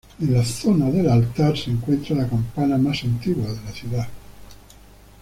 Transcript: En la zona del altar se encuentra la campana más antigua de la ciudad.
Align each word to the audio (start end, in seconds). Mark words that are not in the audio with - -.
En 0.19 0.33
la 0.33 0.43
zona 0.43 0.89
del 0.89 1.07
altar 1.07 1.55
se 1.55 1.69
encuentra 1.69 2.15
la 2.15 2.27
campana 2.27 2.75
más 2.79 3.03
antigua 3.03 3.47
de 3.53 3.61
la 3.63 3.71
ciudad. 3.71 4.07